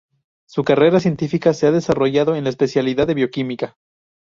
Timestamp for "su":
0.47-0.63